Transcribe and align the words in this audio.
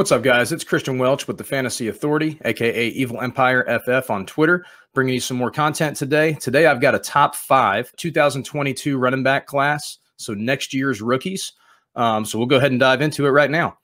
What's 0.00 0.12
up, 0.12 0.22
guys? 0.22 0.50
It's 0.50 0.64
Christian 0.64 0.96
Welch 0.96 1.28
with 1.28 1.36
the 1.36 1.44
Fantasy 1.44 1.88
Authority, 1.88 2.40
aka 2.46 2.88
Evil 2.88 3.20
Empire 3.20 3.66
FF 3.84 4.08
on 4.08 4.24
Twitter, 4.24 4.64
bringing 4.94 5.12
you 5.12 5.20
some 5.20 5.36
more 5.36 5.50
content 5.50 5.94
today. 5.94 6.32
Today, 6.32 6.64
I've 6.64 6.80
got 6.80 6.94
a 6.94 6.98
top 6.98 7.34
five 7.34 7.94
2022 7.96 8.96
running 8.96 9.22
back 9.22 9.46
class, 9.46 9.98
so 10.16 10.32
next 10.32 10.72
year's 10.72 11.02
rookies. 11.02 11.52
Um, 11.96 12.24
so 12.24 12.38
we'll 12.38 12.46
go 12.46 12.56
ahead 12.56 12.70
and 12.70 12.80
dive 12.80 13.02
into 13.02 13.26
it 13.26 13.28
right 13.28 13.50
now. 13.50 13.76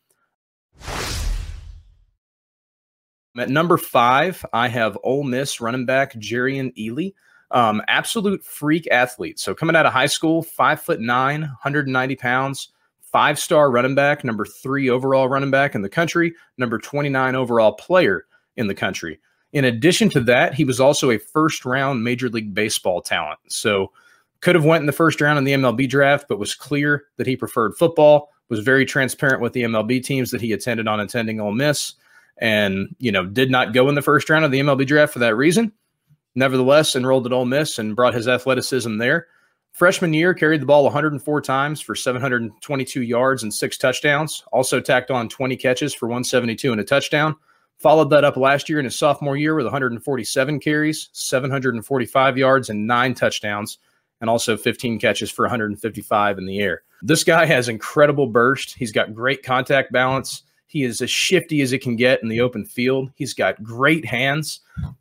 At 3.37 3.51
number 3.51 3.77
five, 3.77 4.43
I 4.55 4.69
have 4.69 4.97
Ole 5.05 5.23
Miss 5.23 5.61
running 5.61 5.85
back 5.85 6.15
Jerrion 6.15 6.75
Ealy. 6.79 7.13
Um, 7.51 7.83
absolute 7.89 8.43
freak 8.43 8.89
athlete. 8.91 9.39
So 9.39 9.55
coming 9.55 9.77
out 9.77 9.85
of 9.85 9.93
high 9.93 10.07
school, 10.07 10.43
five 10.43 10.81
foot 10.81 10.99
nine, 10.99 11.43
190 11.43 12.17
pounds 12.17 12.71
five 13.17 13.39
star 13.39 13.71
running 13.71 13.95
back, 13.95 14.25
number 14.25 14.45
three 14.45 14.91
overall 14.91 15.27
running 15.27 15.51
back 15.51 15.75
in 15.75 15.81
the 15.81 15.89
country, 15.89 16.35
number 16.59 16.77
29 16.77 17.35
overall 17.35 17.73
player 17.73 18.27
in 18.59 18.67
the 18.67 18.75
country. 18.75 19.19
In 19.55 19.65
addition 19.65 20.11
to 20.11 20.21
that, 20.25 20.53
he 20.53 20.65
was 20.65 20.81
also 20.81 21.11
a 21.11 21.17
first 21.17 21.65
round 21.65 22.05
Major 22.05 22.29
League 22.29 22.53
Baseball 22.53 23.01
talent. 23.01 23.39
So 23.49 23.91
could 24.43 24.55
have 24.55 24.67
went 24.67 24.83
in 24.83 24.87
the 24.87 24.93
first 24.93 25.19
round 25.23 25.39
in 25.39 25.45
the 25.45 25.55
MLB 25.55 25.89
draft, 25.89 26.27
but 26.29 26.39
was 26.39 26.55
clear 26.55 27.05
that 27.17 27.27
he 27.27 27.39
preferred 27.39 27.75
football, 27.75 28.29
was 28.51 28.61
very 28.61 28.85
transparent 28.85 29.41
with 29.41 29.55
the 29.55 29.63
MLB 29.63 30.05
teams 30.05 30.31
that 30.31 30.43
he 30.43 30.53
attended 30.53 30.87
on 30.87 31.01
attending 31.01 31.41
Ole 31.41 31.53
Miss, 31.53 31.95
and, 32.37 32.95
you 32.99 33.11
know, 33.11 33.25
did 33.25 33.51
not 33.51 33.73
go 33.73 33.89
in 33.89 33.95
the 33.95 34.03
first 34.03 34.29
round 34.29 34.45
of 34.45 34.51
the 34.51 34.61
MLB 34.61 34.87
draft 34.87 35.15
for 35.15 35.21
that 35.21 35.37
reason. 35.37 35.73
Nevertheless, 36.35 36.95
enrolled 36.95 37.25
at 37.25 37.33
Ole 37.33 37.47
Miss 37.47 37.79
and 37.79 37.97
brought 37.97 38.13
his 38.13 38.29
athleticism 38.29 38.99
there 38.99 39.27
Freshman 39.77 40.15
year, 40.15 40.33
carried 40.33 40.63
the 40.63 40.67
ball 40.67 40.85
104 40.85 41.43
times 41.43 41.83
for 41.83 41.95
722 41.95 43.03
yards 43.03 43.43
and 43.43 43.53
six 43.53 43.77
touchdowns. 43.77 44.43
Also 44.51 44.81
tacked 44.81 45.11
on 45.11 45.29
20 45.29 45.55
catches 45.55 45.93
for 45.93 46.07
172 46.07 46.73
and 46.73 46.81
a 46.81 46.85
touchdown. 46.85 47.37
Followed 47.77 48.09
that 48.09 48.25
up 48.25 48.39
last 48.39 48.71
year 48.71 48.79
in 48.79 48.87
his 48.87 48.99
sophomore 48.99 49.37
year 49.37 49.55
with 49.55 49.67
147 49.67 50.61
carries, 50.61 51.11
745 51.13 52.39
yards, 52.39 52.71
and 52.71 52.87
nine 52.87 53.13
touchdowns, 53.13 53.77
and 54.23 54.31
also 54.31 54.57
15 54.57 54.99
catches 54.99 55.31
for 55.31 55.43
155 55.43 56.39
in 56.39 56.47
the 56.47 56.59
air. 56.61 56.83
This 57.03 57.23
guy 57.23 57.45
has 57.45 57.69
incredible 57.69 58.29
burst. 58.29 58.75
He's 58.79 58.93
got 58.93 59.15
great 59.15 59.43
contact 59.43 59.93
balance. 59.93 60.43
He 60.69 60.85
is 60.85 61.03
as 61.03 61.11
shifty 61.11 61.61
as 61.61 61.75
it 61.75 61.83
can 61.83 61.97
get 61.97 62.23
in 62.23 62.31
the 62.31 62.41
open 62.41 62.65
field. 62.65 63.11
He's 63.15 63.35
got 63.35 63.63
great 63.63 64.07
hands. 64.07 64.61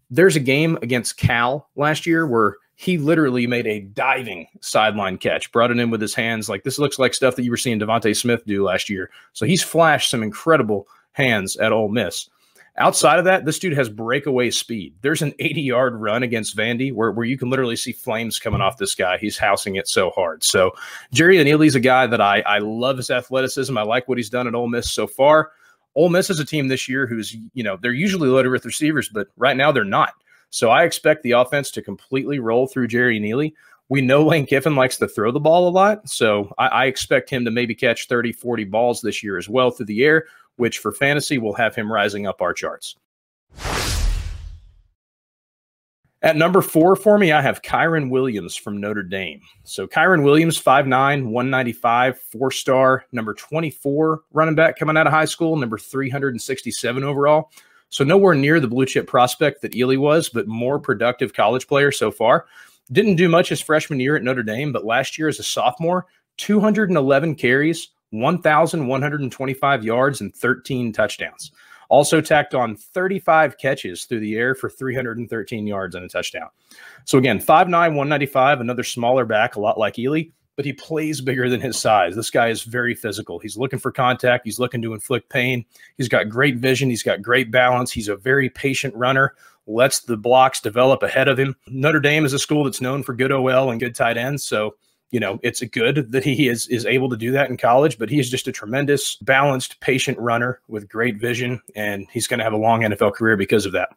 There's 0.09 0.35
a 0.35 0.41
game 0.41 0.77
against 0.81 1.15
Cal 1.15 1.69
last 1.77 2.05
year 2.05 2.27
where 2.27 2.57
he 2.75 2.97
literally 2.97 3.47
made 3.47 3.67
a 3.67 3.79
diving 3.79 4.47
sideline 4.61 5.17
catch, 5.17 5.51
brought 5.51 5.71
it 5.71 5.79
in 5.79 5.89
with 5.89 6.01
his 6.01 6.13
hands. 6.13 6.49
Like 6.49 6.63
this 6.63 6.77
looks 6.77 6.99
like 6.99 7.13
stuff 7.13 7.35
that 7.37 7.43
you 7.43 7.51
were 7.51 7.57
seeing 7.57 7.79
DeVonta 7.79 8.15
Smith 8.15 8.45
do 8.45 8.63
last 8.63 8.89
year. 8.89 9.09
So 9.33 9.45
he's 9.45 9.63
flashed 9.63 10.09
some 10.09 10.21
incredible 10.21 10.87
hands 11.13 11.55
at 11.57 11.71
Ole 11.71 11.87
Miss. 11.87 12.29
Outside 12.77 13.19
of 13.19 13.25
that, 13.25 13.45
this 13.45 13.57
dude 13.57 13.77
has 13.77 13.87
breakaway 13.87 14.49
speed. 14.51 14.95
There's 15.01 15.21
an 15.21 15.33
80 15.39 15.61
yard 15.61 15.95
run 15.95 16.23
against 16.23 16.57
Vandy 16.57 16.91
where, 16.91 17.09
where 17.11 17.25
you 17.25 17.37
can 17.37 17.49
literally 17.49 17.77
see 17.77 17.93
flames 17.93 18.37
coming 18.37 18.59
off 18.59 18.77
this 18.77 18.95
guy. 18.95 19.17
He's 19.17 19.37
housing 19.37 19.77
it 19.77 19.87
so 19.87 20.09
hard. 20.09 20.43
So 20.43 20.71
Jerrion 21.13 21.45
Ealy's 21.45 21.75
a 21.75 21.79
guy 21.79 22.05
that 22.07 22.19
I, 22.19 22.41
I 22.41 22.57
love 22.59 22.97
his 22.97 23.09
athleticism. 23.09 23.77
I 23.77 23.83
like 23.83 24.09
what 24.09 24.17
he's 24.17 24.29
done 24.29 24.47
at 24.47 24.55
Ole 24.55 24.67
Miss 24.67 24.91
so 24.91 25.07
far. 25.07 25.51
Ole 25.95 26.09
Miss 26.09 26.29
is 26.29 26.41
a 26.41 26.45
team 26.45 26.67
this 26.67 26.89
year 26.89 27.07
who's, 27.07 27.33
you 27.53 27.63
know, 27.63 27.77
they're 27.81 27.93
usually 27.93 28.27
loaded 28.27 28.49
with 28.49 28.65
receivers, 28.65 29.07
but 29.07 29.27
right 29.37 29.55
now 29.55 29.71
they're 29.71 29.85
not. 29.85 30.13
So 30.55 30.69
I 30.69 30.85
expect 30.85 31.21
the 31.23 31.31
offense 31.31 31.69
to 31.71 31.81
completely 31.81 32.39
roll 32.39 32.65
through 32.65 32.87
Jerrion 32.87 33.27
Ealy. 33.29 33.51
We 33.89 33.99
know 33.99 34.25
Lane 34.25 34.45
Kiffin 34.45 34.77
likes 34.77 34.95
to 34.99 35.07
throw 35.09 35.29
the 35.29 35.37
ball 35.37 35.67
a 35.67 35.69
lot. 35.69 36.07
So 36.07 36.53
I, 36.57 36.67
I, 36.67 36.85
expect 36.85 37.29
him 37.29 37.43
to 37.43 37.51
maybe 37.51 37.75
catch 37.75 38.07
30, 38.07 38.31
40 38.31 38.63
balls 38.63 39.01
this 39.01 39.21
year 39.21 39.37
as 39.37 39.49
well 39.49 39.69
through 39.69 39.87
the 39.87 40.01
air, 40.01 40.27
which 40.55 40.79
for 40.79 40.93
fantasy 40.93 41.39
will 41.39 41.55
have 41.55 41.75
him 41.75 41.91
rising 41.91 42.25
up 42.25 42.41
our 42.41 42.53
charts. 42.53 42.95
At 46.21 46.37
number 46.37 46.61
four 46.61 46.95
for 46.95 47.17
me, 47.17 47.33
I 47.33 47.41
have 47.41 47.61
Kyren 47.61 48.09
Williams 48.09 48.55
from 48.55 48.79
Notre 48.79 49.03
Dame. 49.03 49.41
So 49.65 49.87
Kyren 49.87 50.23
Williams, 50.23 50.57
5'9, 50.57 51.25
195, 51.25 52.17
four 52.17 52.49
star, 52.49 53.03
number 53.11 53.33
24 53.33 54.21
running 54.31 54.55
back 54.55 54.79
coming 54.79 54.95
out 54.95 55.05
of 55.05 55.11
high 55.11 55.25
school, 55.25 55.57
number 55.57 55.77
367 55.77 57.03
overall. 57.03 57.51
So 57.95 58.03
nowhere 58.03 58.35
near 58.35 58.59
the 58.59 58.67
blue 58.67 58.85
chip 58.85 59.07
prospect 59.07 59.61
that 59.61 59.71
Ealy 59.71 59.97
was, 59.97 60.27
but 60.27 60.49
more 60.49 60.79
productive 60.79 61.31
college 61.31 61.65
player 61.65 61.93
so 61.93 62.11
far. 62.11 62.45
Didn't 62.91 63.15
do 63.15 63.29
much 63.29 63.47
his 63.47 63.61
freshman 63.61 64.01
year 64.01 64.17
at 64.17 64.21
Notre 64.21 64.43
Dame, 64.43 64.73
but 64.73 64.83
last 64.83 65.17
year 65.17 65.29
as 65.29 65.39
a 65.39 65.43
sophomore, 65.43 66.05
211 66.35 67.35
carries, 67.35 67.91
1,125 68.09 69.85
yards, 69.85 70.19
and 70.19 70.35
13 70.35 70.91
touchdowns. 70.91 71.53
Also 71.87 72.19
tacked 72.19 72.53
on 72.53 72.75
35 72.75 73.57
catches 73.57 74.03
through 74.03 74.19
the 74.19 74.35
air 74.35 74.55
for 74.55 74.69
313 74.69 75.65
yards 75.65 75.95
and 75.95 76.03
a 76.03 76.09
touchdown. 76.09 76.49
So 77.05 77.17
again, 77.17 77.39
5'9, 77.39 77.69
195, 77.69 78.59
another 78.59 78.83
smaller 78.83 79.23
back, 79.23 79.55
a 79.55 79.61
lot 79.61 79.77
like 79.77 79.93
Ealy, 79.93 80.33
but 80.55 80.65
he 80.65 80.73
plays 80.73 81.21
bigger 81.21 81.49
than 81.49 81.61
his 81.61 81.77
size. 81.77 82.15
This 82.15 82.29
guy 82.29 82.49
is 82.49 82.63
very 82.63 82.95
physical. 82.95 83.39
He's 83.39 83.57
looking 83.57 83.79
for 83.79 83.91
contact. 83.91 84.45
He's 84.45 84.59
looking 84.59 84.81
to 84.81 84.93
inflict 84.93 85.29
pain. 85.29 85.65
He's 85.97 86.07
got 86.07 86.29
great 86.29 86.57
vision. 86.57 86.89
He's 86.89 87.03
got 87.03 87.21
great 87.21 87.51
balance. 87.51 87.91
He's 87.91 88.07
a 88.07 88.15
very 88.15 88.49
patient 88.49 88.95
runner, 88.95 89.35
lets 89.67 90.01
the 90.01 90.17
blocks 90.17 90.61
develop 90.61 91.03
ahead 91.03 91.27
of 91.27 91.37
him. 91.37 91.55
Notre 91.67 91.99
Dame 91.99 92.25
is 92.25 92.33
a 92.33 92.39
school 92.39 92.63
that's 92.63 92.81
known 92.81 93.03
for 93.03 93.13
good 93.13 93.31
OL 93.31 93.71
and 93.71 93.79
good 93.79 93.95
tight 93.95 94.17
ends. 94.17 94.43
So, 94.43 94.75
you 95.11 95.19
know, 95.19 95.39
it's 95.43 95.61
good 95.63 96.11
that 96.11 96.23
he 96.23 96.47
is 96.47 96.67
is 96.67 96.85
able 96.85 97.09
to 97.09 97.17
do 97.17 97.31
that 97.31 97.49
in 97.49 97.57
college, 97.57 97.97
but 97.97 98.09
he 98.09 98.19
is 98.19 98.29
just 98.29 98.47
a 98.47 98.51
tremendous, 98.51 99.15
balanced, 99.17 99.79
patient 99.79 100.17
runner 100.19 100.61
with 100.67 100.89
great 100.89 101.17
vision, 101.17 101.61
and 101.75 102.07
he's 102.11 102.27
going 102.27 102.39
to 102.39 102.43
have 102.43 102.53
a 102.53 102.57
long 102.57 102.81
NFL 102.81 103.13
career 103.13 103.37
because 103.37 103.65
of 103.65 103.71
that. 103.73 103.89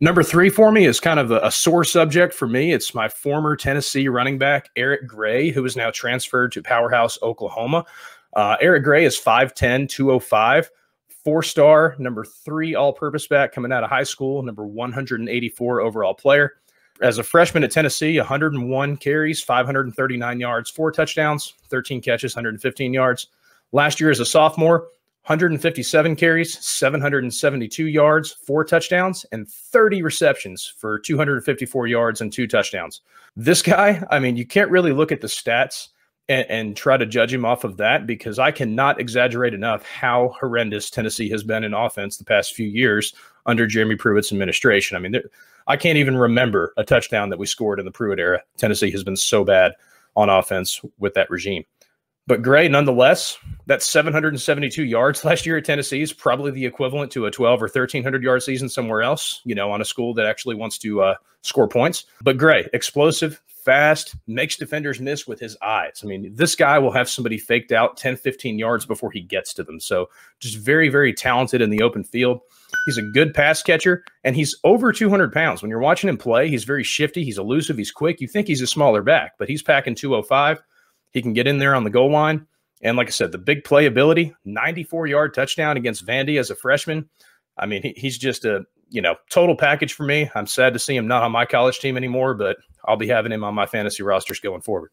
Number 0.00 0.22
three 0.22 0.48
for 0.48 0.70
me 0.70 0.86
is 0.86 1.00
kind 1.00 1.18
of 1.18 1.32
a, 1.32 1.40
a, 1.40 1.50
sore 1.50 1.82
subject 1.82 2.32
for 2.32 2.46
me. 2.46 2.72
It's 2.72 2.94
my 2.94 3.08
former 3.08 3.56
Tennessee 3.56 4.06
running 4.06 4.38
back, 4.38 4.70
Eric 4.76 5.08
Gray, 5.08 5.50
who 5.50 5.64
is 5.64 5.74
now 5.74 5.90
transferred 5.90 6.52
to 6.52 6.62
Powerhouse, 6.62 7.18
Oklahoma. 7.20 7.84
Uh, 8.34 8.56
Eric 8.60 8.84
Gray 8.84 9.04
is 9.04 9.18
5'10, 9.18 9.88
205, 9.88 10.70
four 11.24 11.42
star, 11.42 11.96
number 11.98 12.24
three 12.24 12.76
all 12.76 12.92
purpose 12.92 13.26
back 13.26 13.52
coming 13.52 13.72
out 13.72 13.82
of 13.82 13.90
high 13.90 14.04
school, 14.04 14.40
number 14.44 14.64
184 14.64 15.80
overall 15.80 16.14
player. 16.14 16.54
As 17.02 17.18
a 17.18 17.24
freshman 17.24 17.64
at 17.64 17.72
Tennessee, 17.72 18.18
101 18.18 18.96
carries, 18.98 19.42
539 19.42 20.38
yards, 20.38 20.70
four 20.70 20.92
touchdowns, 20.92 21.54
13 21.70 22.00
catches, 22.00 22.36
115 22.36 22.92
yards. 22.92 23.28
Last 23.72 24.00
year 24.00 24.10
as 24.10 24.20
a 24.20 24.26
sophomore, 24.26 24.88
157 25.28 26.16
carries, 26.16 26.58
772 26.64 27.86
yards, 27.86 28.32
four 28.32 28.64
touchdowns, 28.64 29.26
and 29.30 29.46
30 29.46 30.00
receptions 30.00 30.72
for 30.78 30.98
254 30.98 31.86
yards 31.86 32.22
and 32.22 32.32
two 32.32 32.46
touchdowns. 32.46 33.02
This 33.36 33.60
guy, 33.60 34.02
I 34.10 34.20
mean, 34.20 34.38
you 34.38 34.46
can't 34.46 34.70
really 34.70 34.92
look 34.92 35.12
at 35.12 35.20
the 35.20 35.26
stats 35.26 35.88
and, 36.30 36.46
and, 36.48 36.76
try 36.76 36.96
to 36.96 37.04
judge 37.04 37.32
him 37.32 37.44
off 37.44 37.64
of 37.64 37.76
that 37.76 38.06
because 38.06 38.38
I 38.38 38.50
cannot 38.50 39.00
exaggerate 39.00 39.52
enough 39.52 39.82
how 39.84 40.34
horrendous 40.40 40.88
Tennessee 40.88 41.28
has 41.28 41.42
been 41.42 41.62
in 41.62 41.74
offense 41.74 42.16
the 42.16 42.24
past 42.24 42.54
few 42.54 42.66
years 42.66 43.14
under 43.44 43.66
Jeremy 43.66 43.96
Pruitt's 43.96 44.32
administration. 44.32 44.96
I 44.96 45.00
mean, 45.00 45.12
there, 45.12 45.24
I 45.66 45.76
can't 45.76 45.98
even 45.98 46.16
remember 46.16 46.72
a 46.78 46.84
touchdown 46.84 47.28
that 47.28 47.38
we 47.38 47.44
scored 47.44 47.80
in 47.80 47.84
the 47.84 47.92
Pruitt 47.92 48.18
era. 48.18 48.42
Tennessee 48.56 48.90
has 48.92 49.04
been 49.04 49.16
so 49.16 49.44
bad 49.44 49.72
on 50.16 50.30
offense 50.30 50.80
with 50.98 51.12
that 51.14 51.28
regime. 51.28 51.64
But 52.28 52.42
Gray, 52.42 52.68
nonetheless, 52.68 53.38
that's 53.64 53.86
772 53.86 54.84
yards 54.84 55.24
last 55.24 55.46
year 55.46 55.56
at 55.56 55.64
Tennessee 55.64 56.02
is 56.02 56.12
probably 56.12 56.50
the 56.50 56.66
equivalent 56.66 57.10
to 57.12 57.24
a 57.24 57.30
12 57.30 57.62
or 57.62 57.64
1300 57.64 58.22
yard 58.22 58.42
season 58.42 58.68
somewhere 58.68 59.00
else, 59.00 59.40
you 59.46 59.54
know, 59.54 59.72
on 59.72 59.80
a 59.80 59.84
school 59.84 60.12
that 60.12 60.26
actually 60.26 60.54
wants 60.54 60.76
to 60.78 61.00
uh, 61.00 61.14
score 61.40 61.66
points. 61.66 62.04
But 62.22 62.36
Gray, 62.36 62.68
explosive, 62.74 63.40
fast, 63.46 64.14
makes 64.26 64.56
defenders 64.56 65.00
miss 65.00 65.26
with 65.26 65.40
his 65.40 65.56
eyes. 65.62 66.02
I 66.04 66.06
mean, 66.06 66.30
this 66.34 66.54
guy 66.54 66.78
will 66.78 66.90
have 66.90 67.08
somebody 67.08 67.38
faked 67.38 67.72
out 67.72 67.96
10, 67.96 68.16
15 68.16 68.58
yards 68.58 68.84
before 68.84 69.10
he 69.10 69.22
gets 69.22 69.54
to 69.54 69.64
them. 69.64 69.80
So 69.80 70.10
just 70.38 70.58
very, 70.58 70.90
very 70.90 71.14
talented 71.14 71.62
in 71.62 71.70
the 71.70 71.80
open 71.80 72.04
field. 72.04 72.42
He's 72.84 72.98
a 72.98 73.10
good 73.14 73.32
pass 73.32 73.62
catcher, 73.62 74.04
and 74.22 74.36
he's 74.36 74.54
over 74.64 74.92
200 74.92 75.32
pounds. 75.32 75.62
When 75.62 75.70
you're 75.70 75.78
watching 75.78 76.10
him 76.10 76.18
play, 76.18 76.50
he's 76.50 76.64
very 76.64 76.84
shifty. 76.84 77.24
He's 77.24 77.38
elusive. 77.38 77.78
He's 77.78 77.90
quick. 77.90 78.20
You 78.20 78.28
think 78.28 78.46
he's 78.46 78.60
a 78.60 78.66
smaller 78.66 79.02
back, 79.02 79.32
but 79.38 79.48
he's 79.48 79.62
packing 79.62 79.94
205. 79.94 80.62
He 81.18 81.22
can 81.22 81.32
get 81.32 81.48
in 81.48 81.58
there 81.58 81.74
on 81.74 81.82
the 81.82 81.90
goal 81.90 82.12
line. 82.12 82.46
And 82.80 82.96
like 82.96 83.08
I 83.08 83.10
said, 83.10 83.32
the 83.32 83.38
big 83.38 83.64
playability, 83.64 84.32
94 84.44 85.08
yard 85.08 85.34
touchdown 85.34 85.76
against 85.76 86.06
Vandy 86.06 86.38
as 86.38 86.48
a 86.50 86.54
freshman. 86.54 87.08
I 87.56 87.66
mean, 87.66 87.82
he, 87.82 87.92
he's 87.96 88.16
just 88.16 88.44
a 88.44 88.64
you 88.88 89.02
know 89.02 89.16
total 89.30 89.56
package 89.56 89.94
for 89.94 90.04
me. 90.04 90.30
I'm 90.36 90.46
sad 90.46 90.74
to 90.74 90.78
see 90.78 90.94
him 90.94 91.08
not 91.08 91.24
on 91.24 91.32
my 91.32 91.44
college 91.44 91.80
team 91.80 91.96
anymore, 91.96 92.34
but 92.34 92.58
I'll 92.84 92.96
be 92.96 93.08
having 93.08 93.32
him 93.32 93.42
on 93.42 93.52
my 93.52 93.66
fantasy 93.66 94.04
rosters 94.04 94.38
going 94.38 94.60
forward. 94.60 94.92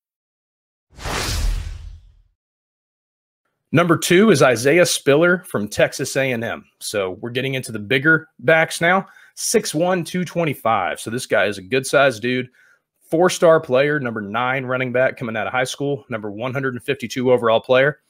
Number 3.73 3.97
two 3.97 4.31
is 4.31 4.43
Isaiah 4.43 4.85
Spiller 4.85 5.43
from 5.47 5.69
Texas 5.69 6.17
A&M. 6.17 6.65
So 6.79 7.11
we're 7.21 7.29
getting 7.29 7.53
into 7.53 7.71
the 7.71 7.79
bigger 7.79 8.27
backs 8.39 8.81
now. 8.81 9.05
6'1", 9.37 10.05
225. 10.05 10.99
So 10.99 11.09
this 11.09 11.25
guy 11.25 11.45
is 11.45 11.57
a 11.57 11.61
good 11.61 11.85
sized 11.85 12.21
dude. 12.21 12.49
Four 13.09 13.29
star 13.29 13.61
player, 13.61 13.97
number 13.97 14.19
nine 14.19 14.65
running 14.65 14.91
back 14.91 15.15
coming 15.15 15.37
out 15.37 15.47
of 15.47 15.53
high 15.53 15.63
school, 15.63 16.03
number 16.09 16.29
152 16.29 17.31
overall 17.31 17.61
player. 17.61 18.01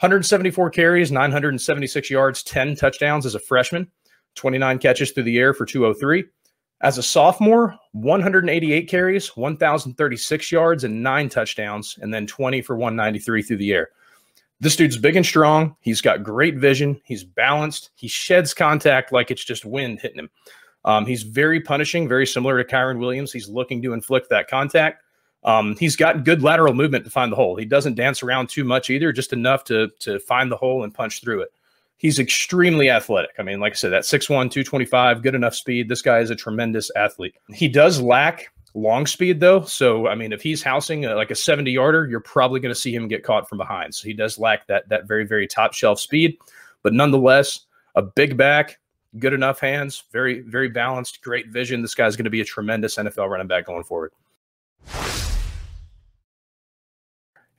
174 0.00 0.68
carries, 0.68 1.10
976 1.10 2.10
yards, 2.10 2.42
10 2.42 2.76
touchdowns 2.76 3.24
as 3.24 3.34
a 3.34 3.40
freshman, 3.40 3.90
29 4.34 4.78
catches 4.78 5.12
through 5.12 5.22
the 5.22 5.38
air 5.38 5.54
for 5.54 5.64
203. 5.64 6.24
As 6.82 6.98
a 6.98 7.02
sophomore, 7.02 7.74
188 7.92 8.86
carries, 8.86 9.28
1,036 9.28 10.52
yards, 10.52 10.84
and 10.84 11.02
nine 11.02 11.30
touchdowns, 11.30 11.98
and 12.02 12.12
then 12.12 12.26
20 12.26 12.60
for 12.60 12.76
193 12.76 13.42
through 13.42 13.56
the 13.56 13.72
air. 13.72 13.88
This 14.60 14.76
dude's 14.76 14.96
big 14.96 15.16
and 15.16 15.26
strong. 15.26 15.76
He's 15.80 16.00
got 16.00 16.22
great 16.22 16.56
vision. 16.56 17.00
He's 17.04 17.24
balanced. 17.24 17.90
He 17.94 18.08
sheds 18.08 18.54
contact 18.54 19.12
like 19.12 19.30
it's 19.30 19.44
just 19.44 19.64
wind 19.64 20.00
hitting 20.00 20.18
him. 20.18 20.30
Um, 20.84 21.04
he's 21.04 21.24
very 21.24 21.60
punishing, 21.60 22.08
very 22.08 22.26
similar 22.26 22.62
to 22.62 22.68
Kyren 22.68 22.98
Williams. 22.98 23.32
He's 23.32 23.48
looking 23.48 23.82
to 23.82 23.92
inflict 23.92 24.30
that 24.30 24.48
contact. 24.48 25.02
Um, 25.44 25.76
he's 25.76 25.96
got 25.96 26.24
good 26.24 26.42
lateral 26.42 26.74
movement 26.74 27.04
to 27.04 27.10
find 27.10 27.30
the 27.30 27.36
hole. 27.36 27.56
He 27.56 27.64
doesn't 27.64 27.94
dance 27.94 28.22
around 28.22 28.48
too 28.48 28.64
much 28.64 28.88
either, 28.88 29.12
just 29.12 29.32
enough 29.32 29.64
to 29.64 29.88
to 30.00 30.18
find 30.20 30.50
the 30.50 30.56
hole 30.56 30.84
and 30.84 30.94
punch 30.94 31.20
through 31.20 31.42
it. 31.42 31.50
He's 31.98 32.18
extremely 32.18 32.90
athletic. 32.90 33.30
I 33.38 33.42
mean, 33.42 33.58
like 33.58 33.72
I 33.72 33.76
said, 33.76 33.92
that 33.92 34.02
6'1, 34.02 34.26
225, 34.28 35.22
good 35.22 35.34
enough 35.34 35.54
speed. 35.54 35.88
This 35.88 36.02
guy 36.02 36.18
is 36.18 36.28
a 36.28 36.36
tremendous 36.36 36.90
athlete. 36.94 37.36
He 37.54 37.68
does 37.68 38.02
lack 38.02 38.52
long 38.76 39.06
speed 39.06 39.40
though. 39.40 39.62
So 39.62 40.06
I 40.06 40.14
mean, 40.14 40.32
if 40.32 40.42
he's 40.42 40.62
housing 40.62 41.06
a, 41.06 41.16
like 41.16 41.30
a 41.30 41.34
70 41.34 41.70
yarder, 41.70 42.06
you're 42.06 42.20
probably 42.20 42.60
going 42.60 42.74
to 42.74 42.80
see 42.80 42.94
him 42.94 43.08
get 43.08 43.24
caught 43.24 43.48
from 43.48 43.58
behind. 43.58 43.94
So 43.94 44.06
he 44.06 44.14
does 44.14 44.38
lack 44.38 44.66
that 44.68 44.88
that 44.90 45.08
very 45.08 45.26
very 45.26 45.48
top 45.48 45.72
shelf 45.72 45.98
speed, 45.98 46.36
but 46.82 46.92
nonetheless, 46.92 47.60
a 47.94 48.02
big 48.02 48.36
back, 48.36 48.78
good 49.18 49.32
enough 49.32 49.58
hands, 49.58 50.04
very 50.12 50.40
very 50.40 50.68
balanced, 50.68 51.22
great 51.22 51.48
vision. 51.48 51.82
This 51.82 51.94
guy's 51.94 52.16
going 52.16 52.24
to 52.24 52.30
be 52.30 52.42
a 52.42 52.44
tremendous 52.44 52.96
NFL 52.96 53.28
running 53.30 53.48
back 53.48 53.66
going 53.66 53.84
forward. 53.84 54.12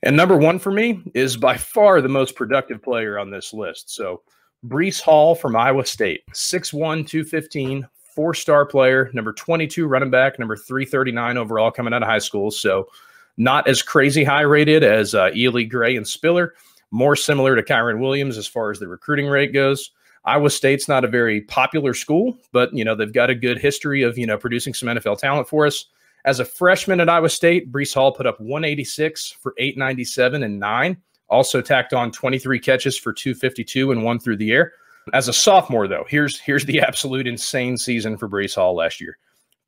And 0.04 0.16
number 0.16 0.36
one 0.36 0.60
for 0.60 0.70
me 0.70 1.02
is 1.14 1.36
by 1.36 1.56
far 1.56 2.00
the 2.00 2.08
most 2.08 2.36
productive 2.36 2.80
player 2.80 3.18
on 3.18 3.30
this 3.30 3.52
list. 3.52 3.92
So 3.92 4.22
Breece 4.64 5.00
Hall 5.00 5.34
from 5.34 5.56
Iowa 5.56 5.84
State, 5.84 6.22
6'1, 6.32 7.06
215, 7.06 7.86
four 8.18 8.34
star 8.34 8.66
player, 8.66 9.12
number 9.14 9.32
22 9.32 9.86
running 9.86 10.10
back, 10.10 10.40
number 10.40 10.56
339 10.56 11.36
overall 11.36 11.70
coming 11.70 11.94
out 11.94 12.02
of 12.02 12.08
high 12.08 12.18
school. 12.18 12.50
So 12.50 12.88
not 13.36 13.68
as 13.68 13.80
crazy 13.80 14.24
high 14.24 14.40
rated 14.40 14.82
as 14.82 15.14
uh, 15.14 15.30
Ealy, 15.30 15.70
Gray, 15.70 15.96
and 15.96 16.04
Spiller. 16.04 16.54
More 16.90 17.14
similar 17.14 17.54
to 17.54 17.62
Kyren 17.62 18.00
Williams 18.00 18.36
as 18.36 18.48
far 18.48 18.72
as 18.72 18.80
the 18.80 18.88
recruiting 18.88 19.28
rate 19.28 19.52
goes. 19.52 19.92
Iowa 20.24 20.50
State's 20.50 20.88
not 20.88 21.04
a 21.04 21.08
very 21.08 21.42
popular 21.42 21.94
school, 21.94 22.36
but 22.50 22.74
you 22.74 22.84
know 22.84 22.96
they've 22.96 23.12
got 23.12 23.30
a 23.30 23.36
good 23.36 23.56
history 23.56 24.02
of 24.02 24.18
you 24.18 24.26
know 24.26 24.36
producing 24.36 24.74
some 24.74 24.88
NFL 24.88 25.18
talent 25.18 25.48
for 25.48 25.64
us. 25.64 25.84
As 26.24 26.40
a 26.40 26.44
freshman 26.44 26.98
at 26.98 27.08
Iowa 27.08 27.28
State, 27.28 27.70
Breece 27.70 27.94
Hall 27.94 28.10
put 28.10 28.26
up 28.26 28.40
186 28.40 29.30
for 29.30 29.54
897 29.58 30.42
and 30.42 30.58
nine. 30.58 30.96
Also 31.28 31.62
tacked 31.62 31.94
on 31.94 32.10
23 32.10 32.58
catches 32.58 32.98
for 32.98 33.12
252 33.12 33.92
and 33.92 34.02
one 34.02 34.18
through 34.18 34.38
the 34.38 34.50
air. 34.50 34.72
As 35.12 35.28
a 35.28 35.32
sophomore, 35.32 35.88
though, 35.88 36.04
here's 36.08 36.40
here's 36.40 36.64
the 36.64 36.80
absolute 36.80 37.26
insane 37.26 37.76
season 37.76 38.16
for 38.16 38.28
Breece 38.28 38.54
Hall 38.54 38.74
last 38.74 39.00
year. 39.00 39.18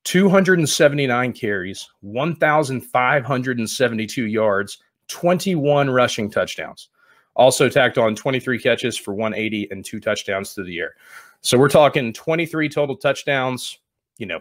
279 0.05 1.33
carries, 1.35 1.89
1,572 2.01 4.27
yards, 4.27 4.79
21 5.09 5.91
rushing 5.91 6.31
touchdowns. 6.31 6.89
Also 7.37 7.69
tacked 7.69 7.99
on 7.99 8.15
23 8.15 8.59
catches 8.59 8.97
for 8.97 9.15
180 9.15 9.69
and 9.71 9.85
two 9.85 10.01
touchdowns 10.01 10.53
through 10.53 10.65
the 10.65 10.79
air. 10.79 10.95
So 11.43 11.59
we're 11.59 11.69
talking 11.69 12.13
23 12.13 12.69
total 12.69 12.97
touchdowns, 12.97 13.79
you 14.19 14.27
know, 14.27 14.41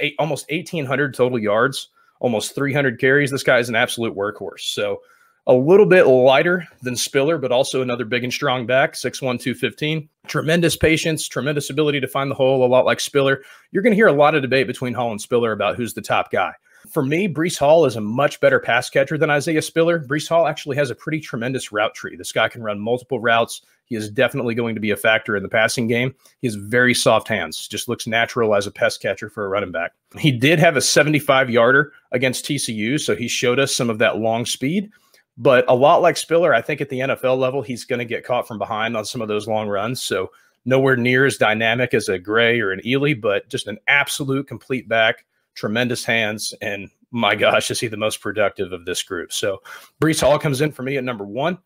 eight, 0.00 0.14
almost 0.18 0.50
1,800 0.50 1.14
total 1.14 1.38
yards, 1.38 1.88
almost 2.20 2.54
300 2.54 2.98
carries. 2.98 3.30
This 3.30 3.42
guy 3.42 3.58
is 3.58 3.68
an 3.68 3.76
absolute 3.76 4.16
workhorse. 4.16 4.60
So 4.60 5.00
a 5.46 5.54
little 5.54 5.86
bit 5.86 6.06
lighter 6.06 6.66
than 6.82 6.96
Spiller, 6.96 7.38
but 7.38 7.52
also 7.52 7.82
another 7.82 8.04
big 8.04 8.24
and 8.24 8.32
strong 8.32 8.66
back, 8.66 8.94
6'1, 8.94 9.20
215. 9.20 10.08
Tremendous 10.26 10.76
patience, 10.76 11.28
tremendous 11.28 11.68
ability 11.68 12.00
to 12.00 12.08
find 12.08 12.30
the 12.30 12.34
hole, 12.34 12.64
a 12.64 12.66
lot 12.66 12.86
like 12.86 13.00
Spiller. 13.00 13.42
You're 13.70 13.82
going 13.82 13.92
to 13.92 13.96
hear 13.96 14.06
a 14.06 14.12
lot 14.12 14.34
of 14.34 14.42
debate 14.42 14.66
between 14.66 14.94
Hall 14.94 15.10
and 15.10 15.20
Spiller 15.20 15.52
about 15.52 15.76
who's 15.76 15.94
the 15.94 16.00
top 16.00 16.30
guy. 16.30 16.52
For 16.90 17.02
me, 17.02 17.28
Breece 17.28 17.58
Hall 17.58 17.86
is 17.86 17.96
a 17.96 18.00
much 18.00 18.40
better 18.40 18.60
pass 18.60 18.90
catcher 18.90 19.16
than 19.16 19.30
Isaiah 19.30 19.62
Spiller. 19.62 20.00
Breece 20.00 20.28
Hall 20.28 20.46
actually 20.46 20.76
has 20.76 20.90
a 20.90 20.94
pretty 20.94 21.20
tremendous 21.20 21.72
route 21.72 21.94
tree. 21.94 22.16
This 22.16 22.32
guy 22.32 22.48
can 22.48 22.62
run 22.62 22.78
multiple 22.78 23.20
routes. 23.20 23.62
He 23.86 23.96
is 23.96 24.10
definitely 24.10 24.54
going 24.54 24.74
to 24.74 24.80
be 24.80 24.90
a 24.90 24.96
factor 24.96 25.36
in 25.36 25.42
the 25.42 25.48
passing 25.48 25.86
game. 25.86 26.14
He 26.40 26.46
has 26.46 26.54
very 26.54 26.94
soft 26.94 27.28
hands, 27.28 27.68
just 27.68 27.88
looks 27.88 28.06
natural 28.06 28.54
as 28.54 28.66
a 28.66 28.70
pass 28.70 28.96
catcher 28.96 29.28
for 29.28 29.44
a 29.44 29.48
running 29.48 29.72
back. 29.72 29.92
He 30.18 30.30
did 30.30 30.58
have 30.58 30.76
a 30.76 30.80
75 30.80 31.50
yarder 31.50 31.92
against 32.12 32.46
TCU, 32.46 33.00
so 33.00 33.14
he 33.14 33.28
showed 33.28 33.58
us 33.58 33.74
some 33.74 33.90
of 33.90 33.98
that 33.98 34.18
long 34.18 34.46
speed. 34.46 34.90
But 35.36 35.64
a 35.68 35.74
lot 35.74 36.02
like 36.02 36.16
Spiller, 36.16 36.54
I 36.54 36.60
think 36.60 36.80
at 36.80 36.88
the 36.88 37.00
NFL 37.00 37.38
level, 37.38 37.60
he's 37.60 37.84
going 37.84 37.98
to 37.98 38.04
get 38.04 38.24
caught 38.24 38.46
from 38.46 38.58
behind 38.58 38.96
on 38.96 39.04
some 39.04 39.20
of 39.20 39.28
those 39.28 39.48
long 39.48 39.68
runs. 39.68 40.02
So 40.02 40.30
nowhere 40.64 40.96
near 40.96 41.26
as 41.26 41.36
dynamic 41.36 41.92
as 41.92 42.08
a 42.08 42.18
Gray 42.18 42.60
or 42.60 42.70
an 42.70 42.80
Ealy, 42.84 43.20
but 43.20 43.48
just 43.48 43.66
an 43.66 43.78
absolute 43.88 44.46
complete 44.46 44.88
back, 44.88 45.26
tremendous 45.54 46.04
hands, 46.04 46.54
and 46.62 46.88
my 47.10 47.36
gosh, 47.36 47.70
is 47.70 47.78
he 47.78 47.86
the 47.86 47.96
most 47.96 48.20
productive 48.20 48.72
of 48.72 48.84
this 48.84 49.02
group? 49.02 49.32
So 49.32 49.62
Breece 50.00 50.20
Hall 50.20 50.38
comes 50.38 50.60
in 50.60 50.72
for 50.72 50.82
me 50.82 50.96
at 50.96 51.04
number 51.04 51.24
one. 51.24 51.58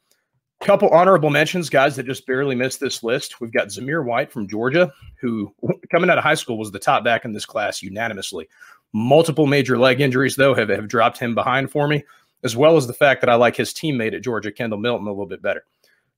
Couple 0.61 0.91
honorable 0.91 1.31
mentions, 1.31 1.71
guys 1.71 1.95
that 1.97 2.05
just 2.05 2.27
barely 2.27 2.55
missed 2.55 2.81
this 2.81 3.03
list. 3.03 3.41
We've 3.41 3.53
got 3.53 3.69
Zamir 3.69 4.05
White 4.05 4.33
from 4.33 4.49
Georgia, 4.49 4.93
who 5.21 5.55
coming 5.91 6.11
out 6.11 6.19
of 6.19 6.25
high 6.25 6.35
school 6.35 6.59
was 6.59 6.71
the 6.71 6.79
top 6.79 7.05
back 7.05 7.25
in 7.25 7.33
this 7.33 7.47
class 7.47 7.83
unanimously. 7.83 8.49
Multiple 8.93 9.47
major 9.47 9.79
leg 9.79 10.01
injuries, 10.01 10.37
though, 10.37 10.55
have, 10.55 10.69
have 10.69 10.89
dropped 10.89 11.19
him 11.19 11.35
behind 11.35 11.71
for 11.71 11.87
me 11.87 12.05
as 12.45 12.57
well 12.57 12.77
as 12.77 12.87
the 12.87 12.93
fact 12.93 13.21
that 13.21 13.31
I 13.31 13.35
like 13.35 13.57
his 13.57 13.73
teammate 13.73 14.15
at 14.15 14.23
Georgia, 14.23 14.53
Kendall 14.53 14.79
Milton, 14.79 15.07
a 15.07 15.11
little 15.11 15.27
bit 15.27 15.43
better. 15.43 15.65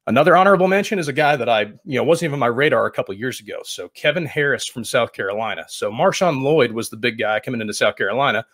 Another 0.06 0.36
honorable 0.36 0.66
mention 0.66 0.98
is 0.98 1.08
a 1.08 1.12
guy 1.12 1.36
that 1.36 1.48
I, 1.48 1.72
you 1.84 1.96
know, 1.96 2.04
wasn't 2.04 2.30
even 2.30 2.38
my 2.38 2.46
radar 2.46 2.86
a 2.86 2.90
couple 2.90 3.14
years 3.14 3.38
ago. 3.38 3.60
So 3.64 3.88
Kevin 3.90 4.26
Harris 4.26 4.66
from 4.66 4.84
South 4.84 5.12
Carolina. 5.12 5.64
So 5.68 5.90
Marshawn 5.90 6.42
Lloyd 6.42 6.72
was 6.72 6.90
the 6.90 6.96
big 6.96 7.18
guy 7.18 7.38
coming 7.40 7.60
into 7.60 7.74
South 7.74 7.96
Carolina, 7.96 8.44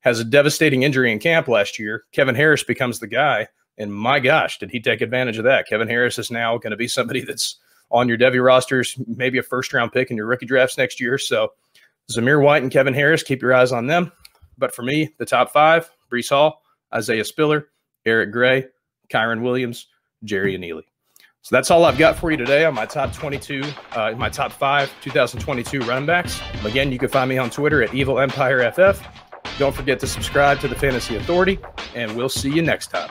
has 0.00 0.20
a 0.20 0.24
devastating 0.24 0.82
injury 0.82 1.10
in 1.10 1.18
camp 1.18 1.48
last 1.48 1.78
year. 1.78 2.04
Kevin 2.12 2.34
Harris 2.34 2.62
becomes 2.62 3.00
the 3.00 3.06
guy. 3.06 3.48
And 3.78 3.92
my 3.92 4.20
gosh, 4.20 4.58
did 4.58 4.70
he 4.70 4.78
take 4.78 5.00
advantage 5.00 5.38
of 5.38 5.44
that? 5.44 5.66
Kevin 5.66 5.88
Harris 5.88 6.18
is 6.18 6.30
now 6.30 6.58
going 6.58 6.70
to 6.70 6.76
be 6.76 6.88
somebody 6.88 7.20
that's 7.24 7.56
on 7.90 8.08
your 8.08 8.18
Devy 8.18 8.44
rosters, 8.44 8.96
maybe 9.06 9.38
a 9.38 9.42
first 9.42 9.72
round 9.72 9.92
pick 9.92 10.10
in 10.10 10.16
your 10.16 10.26
rookie 10.26 10.46
drafts 10.46 10.78
next 10.78 11.00
year. 11.00 11.18
So 11.18 11.54
Zamir 12.10 12.42
White 12.42 12.62
and 12.62 12.70
Kevin 12.70 12.94
Harris, 12.94 13.22
keep 13.22 13.42
your 13.42 13.54
eyes 13.54 13.72
on 13.72 13.86
them. 13.86 14.12
But 14.58 14.74
for 14.74 14.82
me, 14.82 15.14
the 15.18 15.26
top 15.26 15.50
five, 15.50 15.90
Breece 16.12 16.28
Hall, 16.28 16.62
Isaiah 16.94 17.24
Spiller, 17.24 17.68
Eric 18.04 18.32
Gray, 18.32 18.66
Kyren 19.12 19.42
Williams, 19.42 19.86
Jerry 20.24 20.56
Ealy. 20.56 20.82
So 21.42 21.56
that's 21.56 21.70
all 21.70 21.84
I've 21.86 21.96
got 21.96 22.18
for 22.18 22.30
you 22.30 22.36
today 22.36 22.66
on 22.66 22.74
my 22.74 22.84
top 22.84 23.14
22, 23.14 23.62
uh, 23.92 24.12
my 24.16 24.28
top 24.28 24.52
five 24.52 24.92
2022 25.00 25.80
running 25.80 26.06
backs. 26.06 26.40
Again, 26.64 26.92
you 26.92 26.98
can 26.98 27.08
find 27.08 27.30
me 27.30 27.38
on 27.38 27.48
Twitter 27.48 27.82
at 27.82 27.94
Evil 27.94 28.20
Empire 28.20 28.70
FF. 28.70 29.02
Don't 29.58 29.74
forget 29.74 29.98
to 30.00 30.06
subscribe 30.06 30.60
to 30.60 30.68
the 30.68 30.74
Fantasy 30.74 31.16
Authority, 31.16 31.58
and 31.94 32.14
we'll 32.16 32.28
see 32.28 32.50
you 32.50 32.62
next 32.62 32.88
time. 32.88 33.10